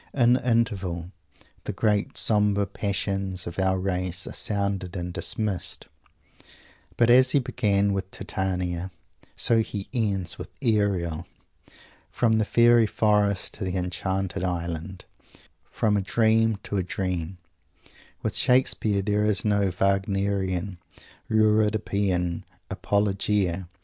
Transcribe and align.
In 0.15 0.33
the 0.33 0.49
interval 0.49 1.11
the 1.65 1.71
great 1.71 2.17
sombre 2.17 2.65
passions 2.65 3.45
of 3.45 3.59
our 3.59 3.77
race 3.77 4.25
are 4.25 4.33
sounded 4.33 4.95
and 4.95 5.13
dismissed; 5.13 5.85
but 6.97 7.11
as 7.11 7.29
he 7.37 7.39
began 7.39 7.93
with 7.93 8.09
Titania, 8.09 8.89
so 9.35 9.59
he 9.59 9.89
ends 9.93 10.39
with 10.39 10.49
Ariel. 10.63 11.27
From 12.09 12.39
the 12.39 12.45
fairy 12.45 12.87
forest 12.87 13.53
to 13.53 13.63
the 13.63 13.77
enchanted 13.77 14.43
island; 14.43 15.05
from 15.69 15.95
a 15.95 16.01
dream 16.01 16.57
to 16.63 16.77
a 16.77 16.83
dream. 16.83 17.37
With 18.23 18.35
Shakespeare 18.35 19.03
there 19.03 19.23
is 19.23 19.45
no 19.45 19.69
Wagnerian, 19.79 20.79
Euripidean 21.29 22.43
"apologia." 22.71 23.69